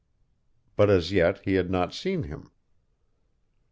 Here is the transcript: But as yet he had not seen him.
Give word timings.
But 0.77 0.89
as 0.89 1.11
yet 1.11 1.41
he 1.45 1.53
had 1.53 1.69
not 1.69 1.93
seen 1.93 2.23
him. 2.23 2.49